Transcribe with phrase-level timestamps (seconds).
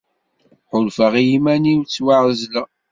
[0.69, 2.67] Ḥulfaɣ i iman-iw ttwaεezleɣ.